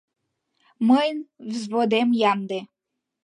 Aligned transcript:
—Мыйын 0.87 1.19
взводем 1.51 2.09
ямде. 2.31 2.59